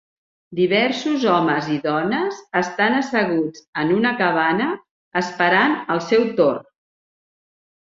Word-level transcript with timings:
Diversos 0.59 1.25
homes 1.33 1.67
i 1.75 1.77
dones 1.83 2.39
estan 2.61 2.97
asseguts 3.01 3.63
en 3.83 3.93
una 3.99 4.15
cabana 4.23 4.71
esperant 5.23 5.79
el 5.97 6.05
seu 6.11 6.29
torn. 6.43 6.69